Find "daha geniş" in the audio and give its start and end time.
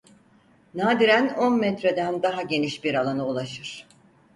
2.23-2.83